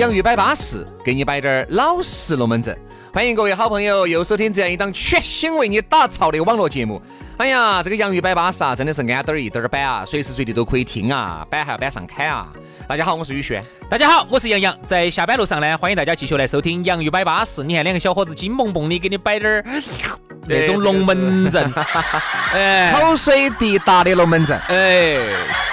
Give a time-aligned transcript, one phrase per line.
[0.00, 2.74] 洋芋摆巴士，给你摆点儿老实龙门阵。
[3.12, 7.02] 欢迎各位好朋友又收听这样一档全新为你打造的网络节目。
[7.36, 12.50] 哎呀，这个洋芋摆巴士啊，真的是安得儿一点儿摆啊，随时随地都可以听啊，摆还要摆上开啊。
[12.90, 13.64] 大家好，我是宇轩。
[13.88, 14.76] 大家好，我是杨洋。
[14.84, 17.62] 在下班路上呢，欢迎大家继续来收听洋芋摆巴士。
[17.62, 19.64] 你看两个小伙子金蹦蹦的，给你摆点儿
[20.48, 21.72] 那种龙门阵，
[22.52, 25.18] 哎，口水滴答的龙门阵，哎，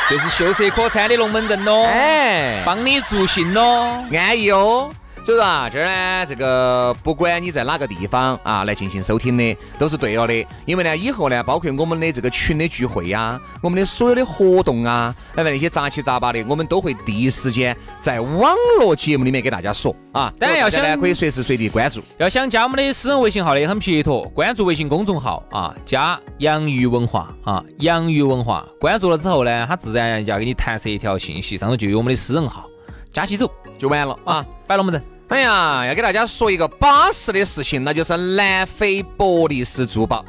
[0.08, 4.92] 就是秀色可餐的龙门阵喽，哎，帮你助兴喽，安逸哦。
[5.28, 10.48] 所以说啊，今儿呢，这个不管你在哪个地方啊来进行收听的，都是对了的。
[10.66, 20.34] 因为呢，以后呢，包括我们的这个群的聚会呀，我们的所有的活动啊，哎，那些杂七杂八的，我们都会第一时间在网络节目里面给大家说啊。
[20.40, 22.02] 当然要想可以随时随地关注。
[22.18, 28.66] 要想加我们的私人微信号的也很撇脱，关注微信公众号啊，加洋芋文化啊，洋芋文化。
[28.80, 32.64] 关注了之后呢，他自然就要给你弹射一条信息，上头就有我们的私人号，
[33.12, 35.17] 加起走就完了啊，摆龙门阵。
[35.30, 40.24] 哎呀，要给大家说一个巴适的事情，那就是南非伯利斯珠宝。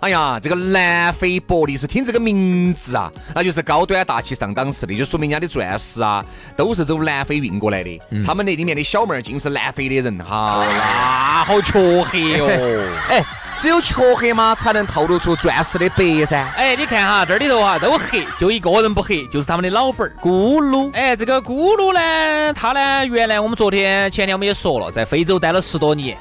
[0.00, 7.98] 哎呀，这个南非伯利斯，听这个名字啊，那就是高端大气上档次的，就说明人家的钻石啊，都是走南非运过来的。
[8.26, 12.46] 他们那里面的小妹儿竟是南非的人哈，那好黢黑哦，
[13.08, 13.24] 哎。
[13.58, 16.52] 只有黢黑嘛，才能透露出钻石的白噻。
[16.56, 20.92] 哎，你看哈，这里头啊都黑，就一个人不黑，就是他们的老板儿咕噜。
[20.92, 26.16] 哎，这个咕噜呢，他呢，原来我们昨天前天我们也说了，在非洲待了十多年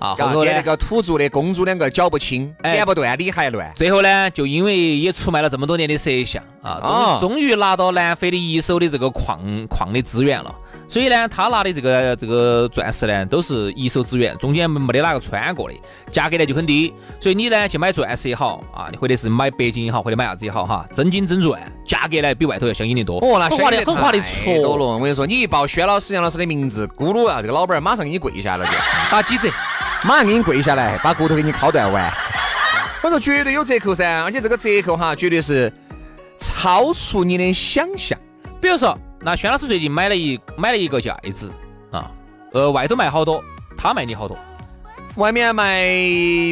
[0.00, 3.70] 啊，后头那个土著的公主两个搅不清，剪不断理还乱。
[3.76, 10.52] 最后呢，就因为也出卖了这么多年的摄像啊，终终于拿到南非的一手的这个矿矿的资源了。
[10.92, 15.74] 所以呢，他拿的这个这个钻石呢，都是一手资源，中间没得哪个穿过的，
[16.10, 16.92] 价格呢就很低。
[17.18, 23.16] 所以你呢去买钻石也好啊，或者是买白金也好，或者买啥子也好哈，真金真钻，价格呢比外头要相应的多。
[23.20, 24.84] 哦，那划的很划得着了。
[24.84, 28.72] 我跟你说，你一报薛老师、杨老师的名字，咕噜啊，这个老板马上给你跪下了，就
[29.10, 29.48] 打几折，
[30.04, 32.12] 马上给你跪下来，把骨头给你敲断完。
[33.02, 35.72] 我说绝对有折扣噻，而且这个折扣哈，绝对是
[36.38, 38.18] 超出你的想象。
[38.60, 38.94] 比如说。
[39.24, 41.48] 那轩老师最近买了一买了一个戒指
[41.92, 42.10] 啊，
[42.52, 43.42] 呃，外头卖好多，
[43.78, 44.36] 他卖你好多？
[45.14, 45.86] 外面卖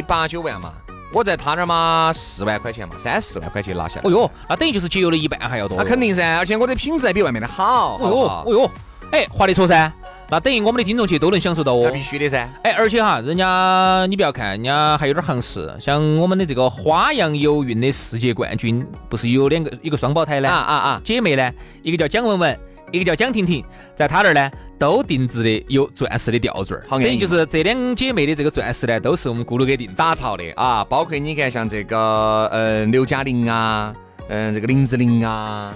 [0.07, 0.71] 八九万嘛，
[1.11, 4.09] 我在他那儿嘛四万块钱嘛，三四万块钱拿下来。
[4.09, 5.77] 哦哟，那等于就是节约了一半还要多。
[5.77, 7.97] 那肯定噻，而且我的品质还比外面的好。
[7.97, 8.71] 哦哟，哦哟，
[9.11, 9.91] 哎，划得着噻。
[10.31, 11.81] 那等于我们的听众去都能享受到哦。
[11.83, 12.49] 那必须的噻。
[12.63, 20.47] 哎，而且哈，人家你不要看，人家还有点行势，像我们的这个花样游泳的世界冠军，不是有两个一个双胞胎呢？
[20.47, 21.01] 啊啊啊！
[21.03, 21.51] 姐妹呢，
[21.83, 22.57] 一个叫蒋雯雯，
[22.93, 23.61] 一个叫蒋婷婷，
[23.93, 24.49] 在她那儿呢，
[24.79, 26.85] 都定制的有钻石的吊坠儿。
[26.89, 30.81] 等于就是这两姐妹的这个钻石呢，都是我们咕噜给定打造的啊。
[30.85, 33.93] 包括你看，像这个呃刘嘉玲啊，
[34.29, 35.73] 嗯，这个林志玲啊。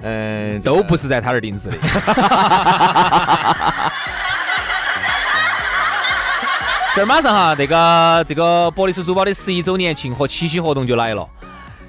[0.00, 1.76] 嗯，都不是在她那儿定制的。
[6.94, 11.26] 这儿马上哈，那个这个博利斯珠宝的十一周年庆和七夕活动就来了。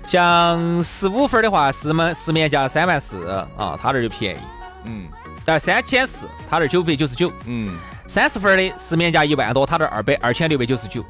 [0.06, 4.40] 像十五分的话，十门十面价三万四啊，他那儿就便宜。
[4.86, 5.08] 嗯，
[5.46, 7.32] 但三千四，他那儿九百九十九。
[7.46, 11.04] 嗯，三十分的十面价一万多，他那儿二百二千六百九十九。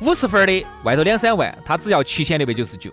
[0.00, 2.88] 五十分的外头两三万，他只要七千六百九十九。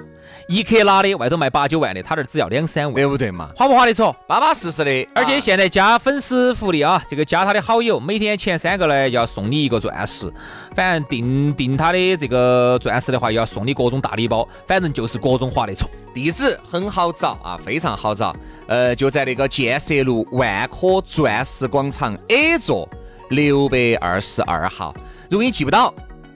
[0.47, 3.51] 一克拉的外头卖八九万的，他这儿只要两三万，对不对嘛？
[3.55, 4.11] 划不划得着？
[4.27, 5.07] 巴巴适适的。
[5.13, 10.31] 而且现在加粉丝福利啊，这个加他的好友，每天前三个呢要送你一个钻石。
[10.73, 14.47] 反正订订他的这个钻石的话，要送你各种大礼包。
[14.67, 15.87] 反正就是各种划得着。
[16.13, 18.35] 地址很好找啊，非常好找。
[18.67, 22.89] 呃，就在那个建设路万科钻石广场 A 座
[23.29, 24.93] 六百二十二号。
[25.29, 25.93] 如果你记不到。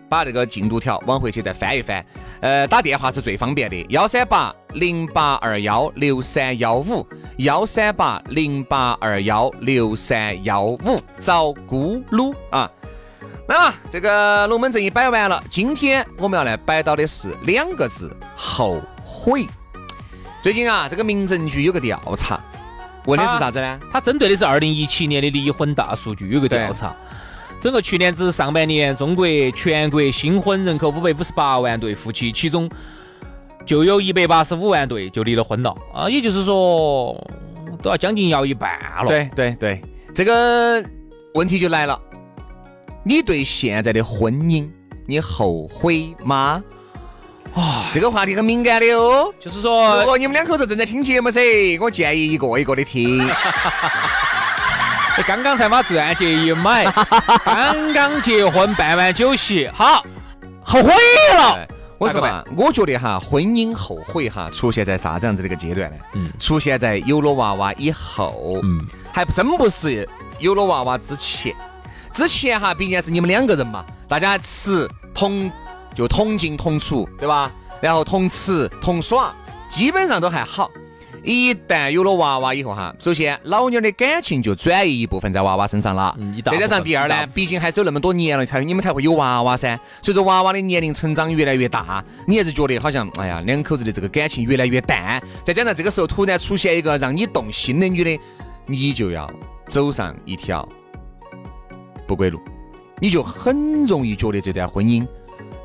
[0.10, 2.04] 把这个进度条往回去再翻一翻，
[2.42, 7.06] 呃，打电话是最方便的，幺三八零八二幺六三幺五，
[7.38, 12.70] 幺三八零八二幺六三幺五，找咕噜啊。
[13.48, 19.48] 那么这个龙门阵一摆完了，今天我们要来摆到的是两个字：后悔。
[20.42, 22.40] 最近啊，这个民政局有个调查，
[23.06, 23.80] 问的是啥子呢？
[23.92, 26.96] 它针对的是二零一七年的离婚大数据有个调查。
[27.62, 32.70] 整个去年子上半年，中国全国新婚人口五百五十八万对夫妻，其中
[33.66, 37.14] 就有一百八十五万对就离了婚了啊，也就是说
[37.82, 39.08] 都要将近要一半了。
[39.08, 39.82] 对 对对，
[40.16, 40.84] 这个
[41.34, 42.00] 问题就来了，
[43.04, 44.68] 你对现在的婚姻
[45.06, 46.64] 你后悔吗？
[47.56, 49.34] 啊，这个话题很敏感的哦。
[49.40, 51.42] 就是说，如果你们两口子正在听节目噻，
[51.82, 53.28] 我建议一个一个的听。
[55.28, 56.86] 刚刚才把钻戒一买，
[57.44, 60.04] 刚刚结婚办完酒席，好，
[60.64, 60.94] 后悔
[61.36, 61.68] 了。
[61.98, 65.98] 我说嘛，我觉得哈，婚姻后悔哈，出现在啥子样子的一个阶段呢？
[66.14, 68.60] 嗯，出现在有了娃娃以后。
[68.64, 68.80] 嗯，
[69.12, 70.08] 还真不是
[70.40, 71.54] 有了娃娃之前。
[72.14, 75.52] 之前哈，毕竟是你们两个人嘛，大家吃同
[75.94, 77.52] 就同进同出，对吧？
[77.82, 79.34] 然后同吃同耍，
[79.70, 80.72] 基本上都还好。
[81.30, 86.16] 一旦有了娃娃以后哈，首先老娘的感情就转移一部分在娃娃身上了。
[86.18, 89.80] 嗯，再加上第二呢，毕竟还是有那么多年了，才你们才会有娃娃噻。
[90.02, 95.22] 随着娃娃的年龄成长越来越大，你还是觉得好像哎呀，两口子的这个感情越来越淡。
[95.44, 98.20] 再加上这个时候突然出现一个让你动心的女的，
[98.66, 99.32] 你就要
[99.68, 100.68] 走上一条
[102.08, 102.40] 不归路，
[103.00, 105.06] 你就很容易觉得这段婚姻。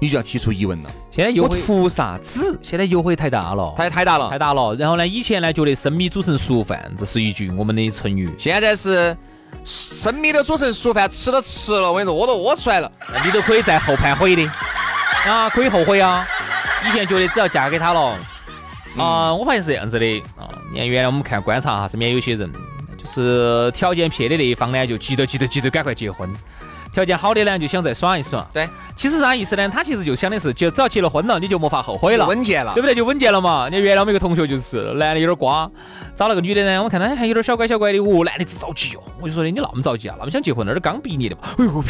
[0.00, 0.90] 你就要提出疑问了。
[1.10, 2.58] 现在又图啥子？
[2.62, 4.74] 现在优惠太大了，太太大了，太大了。
[4.74, 8.30] 然后呢，以前呢觉得生米煮成熟饭，这是一句我们的成语。
[8.38, 9.16] 现在是
[9.64, 12.90] 生米都煮成熟饭，吃都吃了，我跟你说，屙都屙出来了，
[13.24, 14.44] 你都可以在后盘悔的
[15.26, 16.26] 啊，可以后悔啊。
[16.86, 18.18] 以前觉得只要嫁给他了
[18.98, 20.48] 啊，我发现是这样子的啊。
[20.72, 22.52] 你看原来我们看观察哈，身边有些人
[22.98, 26.28] 就是条件撇的那一方呢，就急着急着急着赶快结婚。
[26.94, 28.46] 条件好的呢，就想再耍一耍。
[28.52, 29.68] 对，其实啥意思呢？
[29.68, 32.94] 他其实就想的是，就只要结了婚了，你就没法后悔了，稳健了，对不对？
[32.94, 33.68] 就稳健了嘛。
[33.68, 35.68] 你原来我们一个同学就是，男的有点瓜，
[36.14, 37.98] 找了个女的呢，我看他还有点小乖小乖的。
[37.98, 39.02] 哦，男的只着急哦。
[39.20, 40.14] 我就说的，你那么着急啊？
[40.20, 41.42] 那么想结婚，那是刚毕业的嘛？
[41.58, 41.84] 哎呦，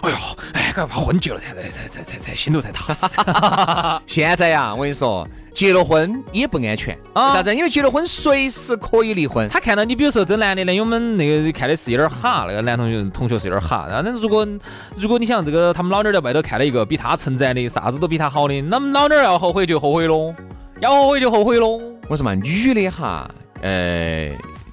[0.00, 0.16] 哎呦，
[0.54, 3.06] 哎，赶快把婚结了才才才才才才心头才踏实。
[4.06, 5.28] 现在呀，我跟你说。
[5.58, 7.34] 结了婚也不安全啊？
[7.34, 7.52] 啥子？
[7.52, 9.48] 因为结了婚随时可以离婚。
[9.48, 13.84] 他看到你，比如说这男的呢，我们那个看的是有点哈，那个男同学同学是有点哈。
[13.90, 14.46] 然后如果
[14.94, 20.32] 如果你想这个，他们老娘在外头看了一个比他称赞的，啥子都比他好的，那么老娘要后悔就后悔喽，
[20.78, 21.80] 要后悔就后悔喽。
[22.06, 23.28] 我说嘛，女的哈，
[23.60, 24.30] 呃，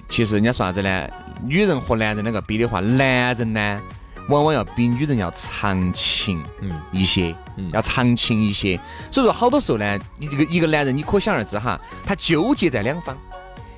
[0.08, 1.08] 其实人家说啥子呢？
[1.44, 3.80] 女人和男人两个比的话，男人呢？
[4.28, 8.78] 往往要比女人要长情，嗯，一些，嗯，要长情一些。
[9.10, 13.16] 所以说，好多时候呢，你这个一个男人，你可想而知哈，他纠结在两方，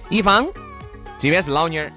[0.09, 0.47] 一方
[1.19, 1.93] 这边是老妞儿，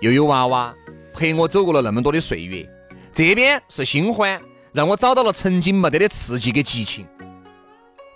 [0.00, 0.74] 又有娃娃，
[1.12, 2.66] 陪我走过了那么多的岁月；
[3.12, 4.40] 这边是新欢，
[4.72, 7.06] 让我找到了曾经没得的刺激跟激情。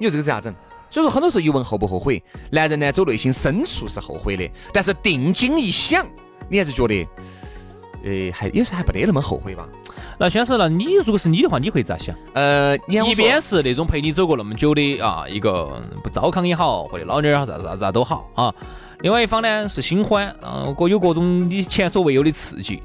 [0.00, 0.54] 你说这个是啥整？
[0.90, 6.06] 所以说，很多时候一问后不后悔，男人呢走内心深处是后悔的，但是定睛一想，
[6.48, 7.06] 你还是觉得。
[8.04, 9.66] 诶，还也是还不得那么后悔吧？
[10.18, 12.14] 那先生，那你如果是你的话，你会咋想？
[12.34, 18.54] 呃，一边是那种陪你走过那么久的啊，一个不糟糠也好，或者老娘儿啥子啥子都好啊。
[19.00, 22.82] 另外一方呢是新欢，嗯，各有各种你前所未有的刺激，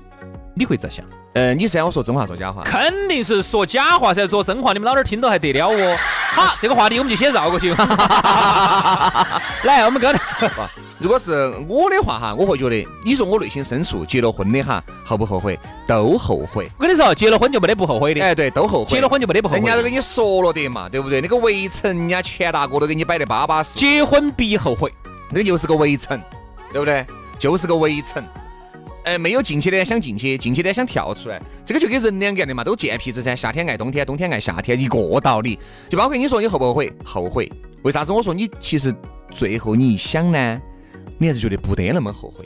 [0.59, 1.05] 你会咋想？
[1.35, 2.63] 呃，你是让我说真话说假话？
[2.65, 5.97] 肯定是说假话噻，说真话你们老点儿听到还得了哦？
[6.35, 7.73] 好，这个话题我们就先绕过去。
[9.63, 10.69] 来，我们刚才说。
[10.97, 11.31] 如果是
[11.69, 15.57] 我的话哈，我会觉得，你说我内心深处结了婚的哈，后不后悔？
[15.87, 16.69] 都后悔。
[16.77, 18.21] 我跟你说，结了婚就没得不后悔的。
[18.21, 18.89] 哎，对，都后悔。
[18.89, 19.59] 结了婚就没得不后悔。
[19.61, 21.21] 人家都跟你说了的嘛，对不对？
[21.21, 23.79] 那个围城，人家钱大哥都给你摆得巴巴适。
[23.79, 24.93] 结婚必后悔，
[25.29, 26.21] 那就是个围城，
[26.73, 27.05] 对不对？
[27.39, 28.21] 就是个围城。
[29.09, 33.35] 哎，没有进去的想进去，进去的想跳出来，这个就跟人两个的嘛，都贱皮子噻。
[33.35, 35.57] 夏天爱冬天，冬天爱夏天，一个道理。
[35.89, 36.93] 就包括你说你后不后悔？
[37.03, 37.51] 后悔。
[37.81, 38.11] 为啥子？
[38.11, 38.93] 我说你其实
[39.31, 40.61] 最后你一想呢？
[41.17, 42.45] 你还是觉得不得那么后悔，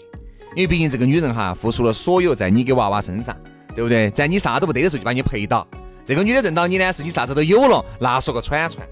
[0.55, 3.36] 因为毕竟这个女人哈，付出了所有在你给娃娃身上，
[3.75, 4.10] 对不对？
[4.12, 5.67] 在你啥都不得的时候就把你陪到。
[6.05, 8.88] 这个女的认到你呢，是你啥子都有了，那说个铲铲，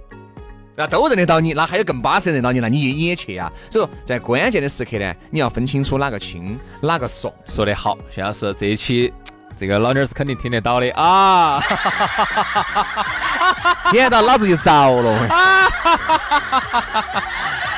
[0.76, 3.52] 那都认得到你，那还有更巴适认到你，那你你也去啊。
[3.70, 7.34] 所以说，在关键的时刻呢，你要分清楚哪个轻，哪个重。
[7.46, 9.14] 说得好，徐老师，这一期
[9.58, 11.62] 这个老妞是肯定听得到的啊。
[13.94, 15.28] 演到老子就着了。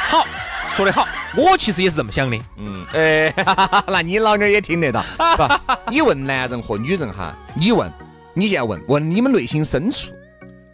[0.03, 0.25] 好。
[0.69, 2.39] 说得好，我其实也是这么想的。
[2.57, 3.31] 嗯，哎，
[3.85, 5.05] 那你老娘也听得到。
[5.37, 5.47] 不，
[5.91, 7.87] 你问男人和女人哈，你问，
[8.33, 10.09] 你现在问问你们内心深处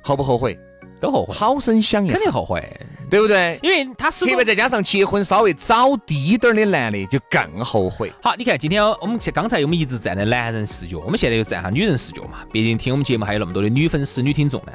[0.01, 0.57] 后不后悔？
[0.99, 1.33] 都后悔。
[1.33, 2.61] 好生想一肯定后悔，
[3.09, 3.59] 对不对？
[3.63, 8.11] 因为他特别再加上结婚稍微早低点儿的男的就更后悔。
[8.21, 12.39] 好，你看今天我们刚才我们一直站在男人视角，我们现在又站下女人视角嘛。
[12.51, 14.71] 毕竟听我们节目还有那么多的女粉丝、女听众呢。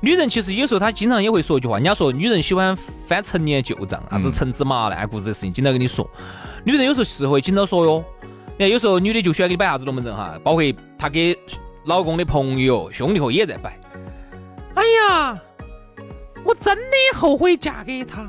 [0.00, 6.08] 女人其实有时候她经常也会说一句话，人家说女人喜欢翻陈年旧账，啥子陈芝麻烂谷子的事情，经常跟你说。
[6.64, 8.04] 女人有时候是会经常说哟。
[8.56, 10.62] 你看有时候女的就喜欢给你摆啥子龙门阵哈，包括
[10.98, 11.36] 她给
[11.84, 13.78] 老公的朋友、兄弟伙也在摆。
[14.74, 15.38] 哎呀，
[16.44, 18.28] 我真的后悔嫁给他。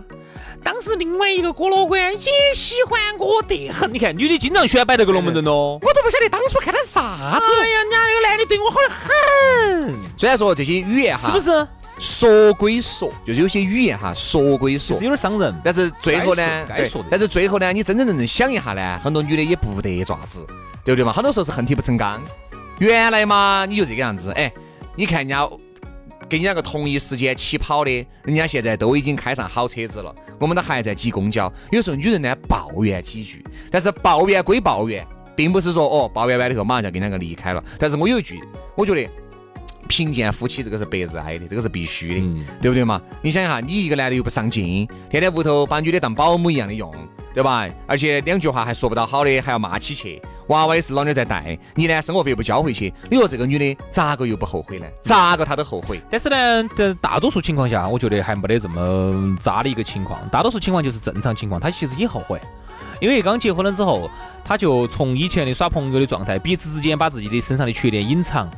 [0.64, 3.94] 当时另外一个哥老倌也喜欢我得很。
[3.94, 5.78] 你看，女的经常喜欢摆这个龙门阵哦。
[5.82, 7.46] 我都不晓得当初看的啥子。
[7.62, 9.96] 哎呀，人家那个男的对我好得很。
[10.18, 11.68] 虽然说这些语言哈，是不是
[12.00, 15.54] 说归说，就是有些语言哈说归说，是有点伤人。
[15.64, 17.08] 但是最后呢，该说的。
[17.12, 20.46] 但是最后呢，你真真正正想一下呢，很多女的也不得爪子，
[20.84, 21.14] 对不对嘛？
[21.14, 22.20] 很多时候是恨铁不成钢。
[22.80, 24.32] 原来嘛，你就这个样子。
[24.32, 24.52] 哎，
[24.96, 25.48] 你看人家。
[26.30, 27.92] 跟你两个同一时间起跑的，
[28.24, 31.52] 人家现在都已经开上好车子了，我们都还在挤公交。
[31.72, 35.06] 有时候女人呢抱怨几句，但是抱怨归抱怨，
[35.36, 37.64] 并不是说哦抱怨完了以后马上就跟两个离开了。
[37.80, 38.42] 但是我有一句，
[38.76, 39.10] 我觉得
[39.88, 43.02] 贫贱夫妻这个是百日哀的，这个是必须的，对不对嘛？
[43.22, 46.92] 你想一下，你一个男的又不上进，天天屋头把女的当保姆一样的用。
[47.36, 47.68] 对吧？
[47.86, 50.22] 而且两句话还说不到好的，还要骂起去。
[50.48, 54.86] 娃娃也是老娘在带，你呢生活费不交回去，你说这个女的咋个又不后悔呢？
[55.04, 56.00] 咋个她都后悔。
[56.10, 60.20] 但是呢，在大多数情况下，我觉得还没得这么渣的一个情况。
[60.30, 62.40] 大多数情况就是正常情况，她其实也后悔，
[63.00, 64.10] 因为刚结婚了之后，
[64.44, 68.50] 她就从以前的耍朋友的状态，彼此之间把自己的身上的缺点隐藏。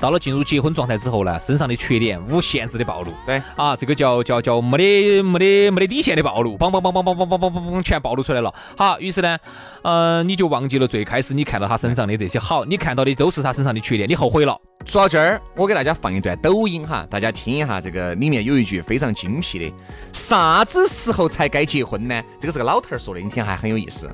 [0.00, 3.12] 到了进入结婚状态之后呢，身上的缺点无限制的暴露。
[3.26, 8.52] 对啊，这个叫叫叫没得没得没得底线的暴露，梆梆梆梆梆梆梆梆梆梆全暴露出来了。
[8.76, 9.38] 好，于是呢，
[9.82, 14.56] 呃，你就忘记了最开始你看到他身上的这些好，你看到的都是他身上的缺点，你后悔了。
[14.84, 19.72] 说到这儿，我给大家放一段抖音哈，大家听一下，这个里面有一句非常精辟的：
[20.12, 22.20] 啥子时候才该结婚呢？
[22.40, 24.10] 这个是个老头儿说的，你听还很有意思。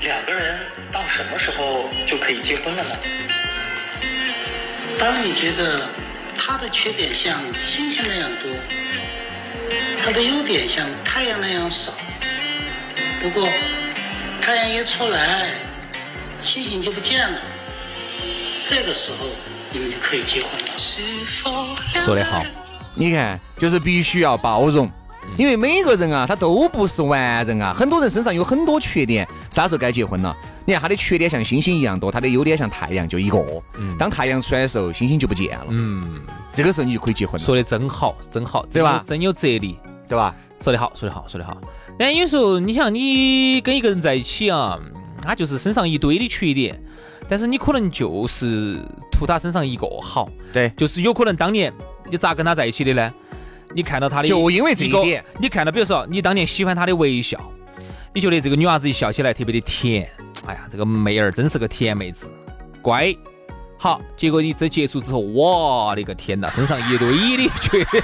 [0.00, 2.96] 两个人到什么时候就可以结婚了呢？
[4.98, 5.88] 当你觉得
[6.38, 8.50] 他的缺点像星星那样多，
[10.02, 11.92] 他的优点像太阳那样少，
[13.22, 13.48] 不过
[14.40, 15.50] 太阳一出来，
[16.42, 17.40] 星星就不见了，
[18.68, 19.26] 这个时候
[19.70, 20.72] 你们就可以结婚了。
[21.94, 22.44] 说得好，
[22.94, 24.90] 你看，就是必须要包容。
[25.40, 30.36] 因为每个人啊，他都不是完人啊，很多人身上有很多缺点，啥时候该结婚了？
[30.66, 33.38] 你看他的缺点像星星一样多，他的优点像太阳就一个。
[33.78, 35.64] 嗯当太阳出来的时候，星星就不见了。
[35.70, 36.20] 嗯，
[36.52, 37.38] 这个时候你就可以结婚了。
[37.38, 39.02] 说的真好，真好，对吧？
[39.06, 40.34] 真有哲理，对吧？
[40.60, 41.56] 说的好，说的好，说的好。
[41.98, 44.78] 但有时候你想，你跟一个人在一起啊，
[45.22, 46.78] 他就是身上一堆的缺点，
[47.30, 48.78] 但是你可能就是
[49.10, 50.28] 图他身上一个好。
[50.52, 51.72] 对，就是有可能当年
[52.10, 53.10] 你咋跟他在一起的呢？
[53.74, 57.38] 你看到他的，就因为这一点，你看到，比如说你当年喜欢他的微笑，
[58.12, 60.10] 你觉得这个女娃子一笑起来特别的甜，
[60.46, 62.30] 哎呀，这个妹儿真是个甜妹子，
[62.82, 63.14] 乖。
[63.78, 68.02] 好，结果你这结束之后，我的个天呐，身上一堆的缺点。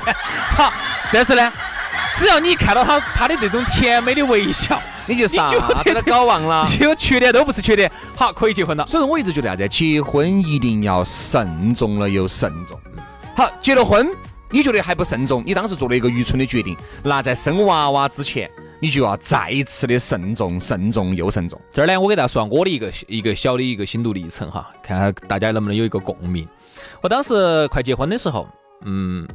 [0.56, 0.72] 好，
[1.12, 1.52] 但是呢，
[2.14, 7.92] 只要你看到她她的这种甜美的微笑，你就啥子都搞忘了，这个缺点都不是缺点。
[8.14, 8.86] 好，可以结婚了。
[8.86, 12.80] 所以说我一直觉得啥子，结婚一定要慎重了又慎重。
[13.36, 14.08] 好，结了婚。
[14.50, 15.42] 你觉得还不慎重？
[15.44, 18.50] 你当时做了一个愚蠢的决定，那在生娃娃之前，
[18.80, 21.60] 你就要再一次的慎重、慎重又慎重。
[21.70, 26.46] 这儿呢，我给大家说我的一个一个小的一个心路历程哈，看看大家能不能有一个共鸣。
[27.00, 28.48] 我当时快结婚的时候，
[28.84, 29.26] 嗯，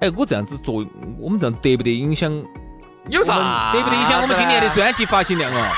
[0.00, 0.84] 哎，我这样子做，
[1.18, 2.32] 我们这样子得不得影响？
[3.08, 3.72] 有啥？
[3.72, 5.74] 得不得影响我们今年的专辑发行量啊？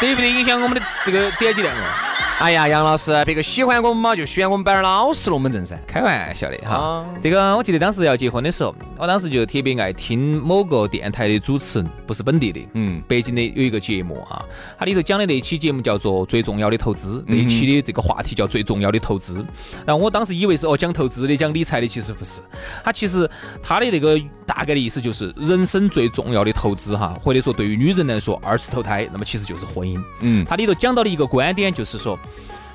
[0.00, 2.09] 得不得影响我们的这个点击量啊？
[2.40, 5.78] 哎呀，杨老师，别个喜欢我们嘛，就喜欢我们班儿老实龙门阵噻。
[5.86, 7.04] 开玩笑的哈。
[7.22, 14.42] 这个我记得当时要结婚的时候，我当时就特别爱听某个电台的主持人，不是本地的，嗯，北京的有一个节目啊，
[14.78, 19.44] 它里头讲的那期节目叫做《最重要的投资》，那期的这个话题叫最重要的投资。
[19.84, 22.40] 然后我当时以为是哦讲投资的，讲理财的，其实不是。
[22.82, 23.28] 他其实
[23.62, 30.02] 他的那个大概的意思就是，人生最重要的投资哈，或者说对于女人来说，二次投胎，那么其实就是婚姻。
[30.20, 32.18] 嗯，它里头讲到的一个观点就是说。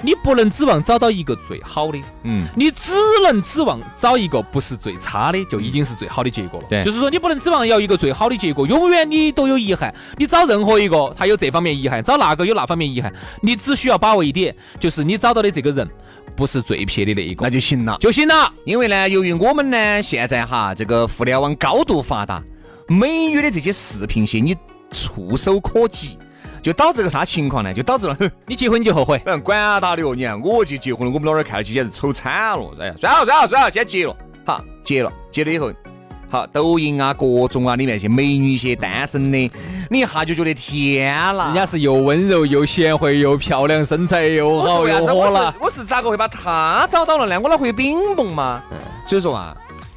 [0.02, 2.92] 你不能指望找到一个最好的，嗯，你只
[3.24, 6.68] 能指望找一个不是最差的，就已经是最好的结果了。
[6.70, 9.92] 对，就是说你不能指望要一个最好的结果，永远你都有遗憾。
[10.18, 13.12] 你找任何一个，他有这方面遗憾；找那个有那方面遗憾。
[13.42, 15.90] 你只需要把握一点，就是你找到的这个人
[16.36, 18.54] 不是最撇的那一个，那就行了，就行了。
[18.64, 22.44] 因为呢，由于我们呢现在哈这个互联网高度发达，
[22.88, 24.56] 美女的这些视频些你
[24.92, 26.20] 触手可及。
[26.66, 27.72] 就导致个啥情况呢？
[27.72, 28.18] 就导致了
[28.48, 30.16] 你结婚你就后悔，嗯，管他的哦！
[30.16, 32.72] 你看我就结婚了，我们老儿看了简直丑惨了。
[32.82, 34.18] 哎呀，算了算了算了，先结了。
[34.48, 35.72] 好，结了，结了以后，
[36.28, 39.52] 好，抖音啊，各种啊，里面些美女些单身的，
[39.92, 45.54] 你一下就觉得天啦，人家是又温柔又贤惠又漂亮，身材又好又火辣。
[45.62, 47.40] 我是咋个会把她找到了呢？
[47.40, 48.60] 我哪会有冰冻吗？
[49.06, 49.56] 所以说啊。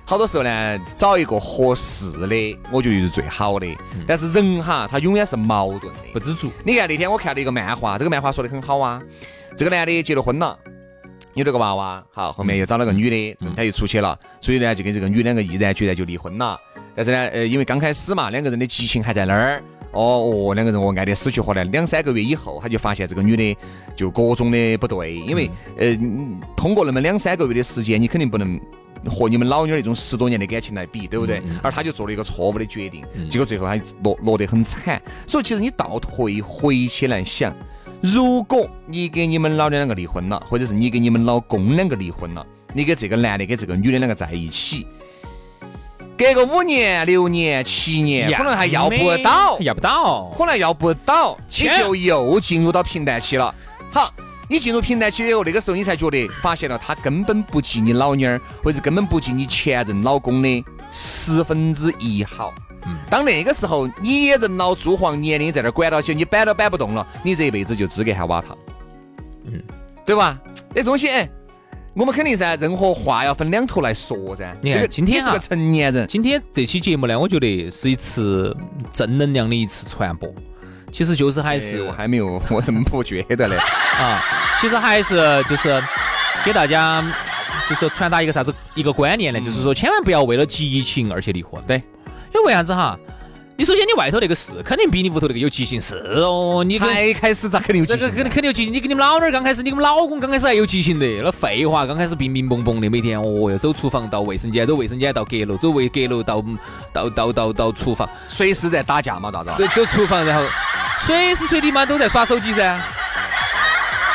[0.08, 3.66] 好多时候呢，找一个合适的，我觉得是最好的。
[4.06, 6.50] 但是人哈，他永远是矛盾的，不知足。
[6.64, 9.02] 你看那天我看了一个漫画，这个漫画说的很好啊。
[9.54, 10.58] 这个男的结了婚了。
[11.34, 16.58] 有了个娃娃，好，后面又找了个女的，他又出去了，所以呢，就跟这个女两个毅然决然就离婚了。
[16.96, 19.62] 但是呢，呃，因为刚开始嘛，两个人的激情还在那儿，
[19.92, 21.64] 哦哦，两个人哦爱得死去活来。
[21.64, 23.56] 两三个月以后，他就发现这个女的
[23.94, 25.94] 就各种的不对，因为呃，
[26.56, 28.58] 通过那么两三个月的时间，你肯定不能
[29.06, 31.42] 和你们老妞那种十多年的感情来比，对不对？
[31.62, 35.00] 而他就做了一个错误的决定，结果最后他落落得很惨。
[35.26, 37.54] 所以其实你倒退回去来想。
[38.00, 44.86] 如果你跟你们老娘两个离婚了，或者是你跟你们老公两个离婚了，你跟这个男的跟这个女的两个在一起，
[46.16, 53.52] 隔个五年、六年、七年，可能还要不到，要不到，可能要不到，你就又进入到平淡期了。
[53.90, 54.12] 好，
[54.50, 62.52] 你进入平台期以后，那个时候你才觉得发现了他根本不及你老娘儿，或者根本不及你前任老公的十分之一好。
[63.10, 68.56] 当那个时候，你也人老珠黄，年龄在那管到起，你摆都摆不动了，你这一辈子就资格喊挖他，
[69.44, 69.62] 嗯，
[70.06, 70.40] 对吧？
[70.74, 71.28] 这东西，哎，
[71.92, 74.56] 我们肯定噻，任何话要分两头来说噻。
[74.62, 78.56] 你看，今天是个成年人，今天这期节目呢，我觉得是一次
[78.90, 80.32] 正能量的一次传播，
[80.90, 83.56] 其实就是还是我还没有， 我怎么不觉得嘞？
[83.56, 84.22] 啊，
[84.58, 85.82] 其实还是就是
[86.44, 87.04] 给大家
[87.68, 89.40] 就是传达一个啥子一个观念呢？
[89.40, 91.62] 就是说，千万不要为了激情而去离婚。
[91.66, 91.82] 对。
[92.34, 92.98] 因为为啥子哈？
[93.60, 98.06] 你首先你外头那个是肯定比你屋头那个有激情是哦，你才开始咋肯定有激情？
[98.06, 98.72] 肯定肯定有激情。
[98.72, 106.40] 你跟你们老儿刚开始，你们老公刚开始还有激情的，那废话，刚开始乒乒蹦蹦的，每天哦要走厨房到卫生间，走卫生间到阁楼，走卫阁楼到
[106.92, 109.50] 到到到到厨房，随时在打架嘛，大子？
[109.56, 110.48] 对，走厨房，然后
[111.00, 112.80] 随时随地嘛都在耍手机噻，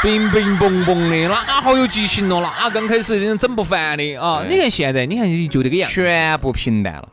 [0.04, 4.46] 乒乒蹦蹦的，哪好有激情哦，那刚开始整不烦的啊！
[4.50, 7.10] 你看现在，你看就这个样，全部平淡了。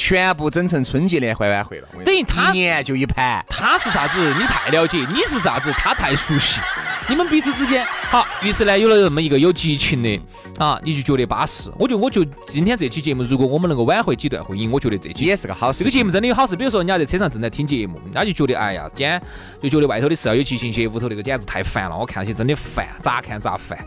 [0.00, 3.44] 全部整成春节联欢晚会了，等于他一年就一盘。
[3.50, 4.32] 他是啥子？
[4.38, 5.70] 你太了解，你是啥子？
[5.72, 6.58] 他太熟悉。
[7.06, 10.18] 你们彼此之间好，于是呢有了这么一个有激情的
[10.56, 11.70] 啊，你就觉得巴适。
[11.78, 15.80] 我觉得，我就今天这期节目，如果我们能够挽回几段婚姻，我觉得这期也是个好事。
[15.80, 16.56] 这个节目真的有好事。
[16.56, 19.20] 比如说，人家在车上正在听节目，人家就觉得哎呀，今天
[19.62, 23.78] 就觉得外头的事要有激情些，屋头那个简直太烦了，我看起真的烦，咋看咋烦。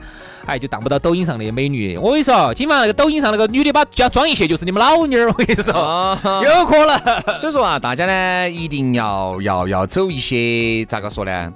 [0.45, 1.97] 哎，就当不到抖音上的美女。
[1.97, 5.27] 我跟你说，今晚那个抖音上那个女的把脚装一卸，就是你们老妞儿。
[5.27, 7.39] 我跟你说，有可能。
[7.39, 11.53] 所以说啊，大家呢一定要要要走一些咋个说呢？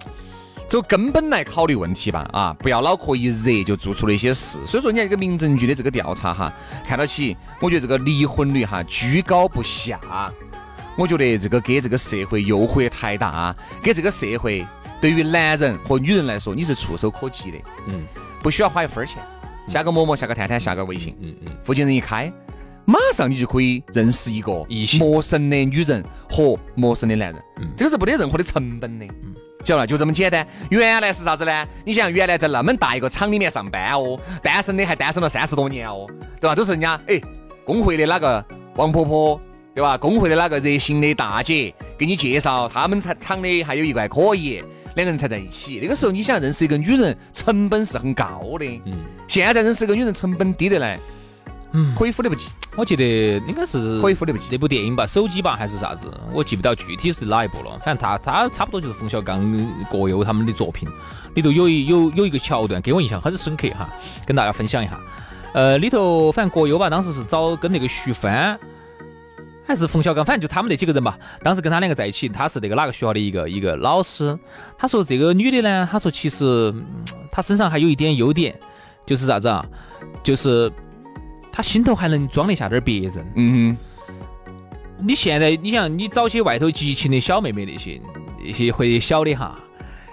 [0.70, 2.28] 走根本来考虑问题吧。
[2.32, 4.58] 啊，不要脑壳一热就做出了一些事。
[4.66, 6.52] 所以说，你看这个民政局的这个调查哈，
[6.86, 10.00] 看到起，我觉得这个离婚率哈居高不下。
[10.98, 14.66] 我觉得这个给这个社会诱惑也太大，给这个社会
[15.00, 17.58] 对于男人和女人来说，你是触手可及的。
[17.88, 18.06] 嗯。
[18.42, 19.18] 不需要花一分钱，
[19.68, 22.32] 下个陌陌，下个探探，下个微信，嗯嗯，附近人一开，
[22.86, 24.66] 马上你就可以认识一个
[25.00, 29.86] 陌生的女人和陌生的男人，嗯，这个是没得任何的成本的，嗯，晓得吧？
[29.86, 30.48] 就这么简单。
[30.70, 31.68] 原来是啥子呢？
[31.84, 36.08] 你想，原来在那么大一个厂里面上班哦，单身的还单身了三十多年哦，
[36.40, 36.56] 对吧？
[36.56, 37.20] 都是人家哎，
[37.66, 38.44] 工会的哪个
[38.76, 39.42] 王婆婆，
[39.76, 39.98] 对吧？
[39.98, 44.64] 工会的那个热心的大姐给你介绍，他们厂厂的还有一个还可以。
[44.98, 48.66] 两个人才在一起，那个时候你想认识一个女人，成本是很高的。
[48.86, 48.94] 嗯，
[49.28, 51.00] 现在认识一个女人成本低得来，
[51.74, 52.50] 嗯，可以忽略不计。
[52.76, 53.04] 我记得
[53.48, 57.80] 应该是可以忽略不计那部电影吧，手机吧还是啥子，我记不到具体是哪一部了。
[57.86, 59.40] 反正他他差不多就是冯小刚、
[59.92, 60.90] 葛优他们的作品，
[61.36, 63.88] 里头有一有有一个桥段给我印象很深刻哈，
[64.26, 65.00] 跟大家分享一下。
[65.54, 68.60] 呃，里头反正葛优吧，当时是找跟那个徐帆。
[69.68, 71.20] 还是冯小刚，反正就他们那几个人吧。
[71.44, 74.40] 当时跟他两个在一起，他是那个哪个学校的一个一个老师。
[74.78, 76.74] 他说这个女的呢，他说其实
[77.30, 78.58] 她身上还有一点优点，
[79.06, 79.66] 就是啥子啊？
[80.24, 80.72] 就是
[81.52, 83.34] 她心头还能装得下点别人。
[83.36, 83.78] 嗯。
[85.00, 88.02] 你现在你想，你找些外头激情的小妹妹那些
[88.42, 89.60] 那些会小的哈。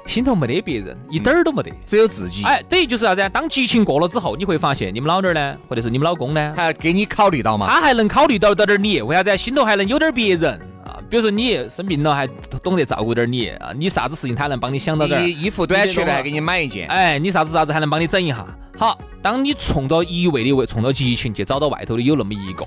[0.06, 2.44] 心头没得别人，一点儿都没得，只有自己。
[2.44, 3.28] 哎，等于就是啥子？
[3.30, 7.66] 当激情过了之后，你会发现你们老娘儿呢，或者是你们老公呢，还给你考虑到嘛？
[7.68, 9.36] 他还能考虑到到点你，为啥子？
[9.36, 10.73] 心头还能有点别人啊？
[11.14, 12.27] 比如说你生病了，还
[12.61, 13.70] 懂得照顾点你啊？
[13.77, 15.24] 你啥子事情他能帮你想到点？
[15.24, 16.88] 衣服短缺了还给你买一件。
[16.88, 18.44] 哎，你啥子啥子还能帮你整一下？
[18.77, 22.64] 好，当你冲到一味的为冲到激情去找到外头的有那么一个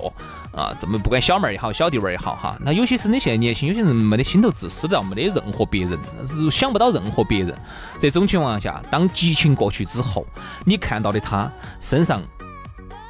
[0.58, 7.54] 啊，这么不管小妹儿也好，小弟妹儿也好哈，那有些是你现在年轻，有些人没得心头自私的，没得任何别人，是想不到任何别人。
[8.00, 10.26] 这种情况下，当激情过去之后，
[10.64, 12.22] 你看到的他身上，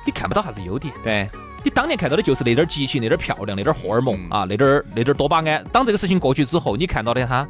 [0.04, 0.92] 你看不到啥子优点。
[1.04, 1.30] 对。
[1.64, 5.64] 你当年看到的就是那点激情，那点漂亮，那点荷尔蒙啊，那点那点多巴胺。
[5.72, 7.46] 当这个事情过去之后，你看到的他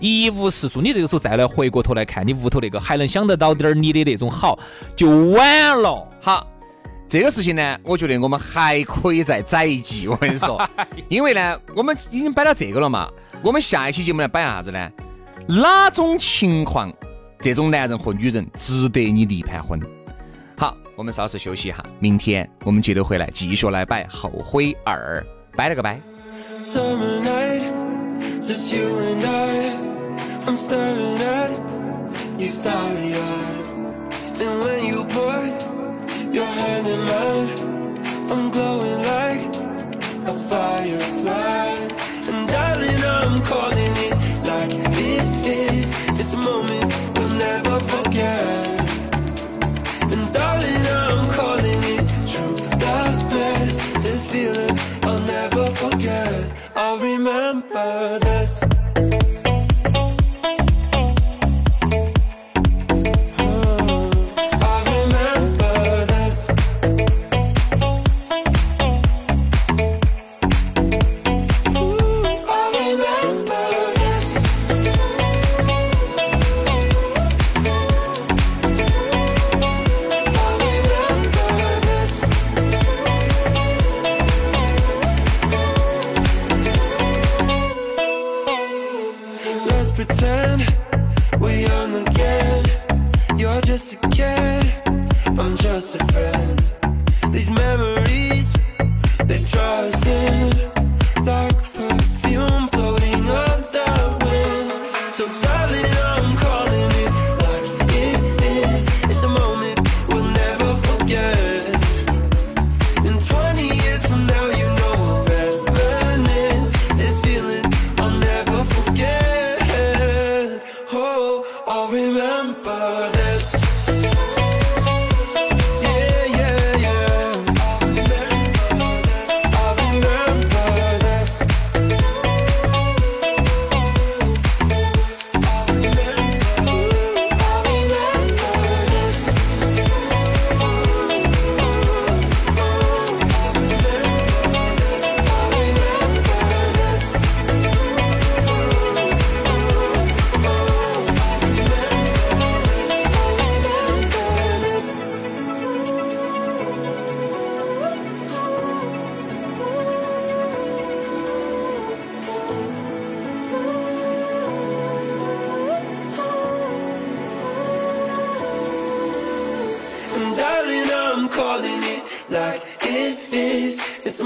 [0.00, 0.80] 一无是处。
[0.80, 4.58] 你这个时候再来回过头来看你屋头那个还能想得到点你的那种好，
[4.96, 6.04] 就晚了。
[6.20, 6.46] 好，
[7.08, 10.08] 这个事情呢，我觉得我们还可以再载一集。
[10.08, 10.60] 我跟你说，
[11.08, 13.08] 因为呢，我们已经摆到这个了嘛。
[13.42, 14.90] 我们下一期节目来摆啥子呢？
[15.46, 16.92] 哪种情况
[17.40, 19.80] 这种男人和女人值得你离盘婚。
[20.96, 25.24] 我们稍事休息一下，明天我们接着回来继续来摆后悔二，
[25.56, 26.00] 拜了个拜。
[46.42, 48.51] moment we'll never forget.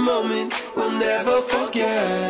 [0.07, 2.26] moment we'll never forget.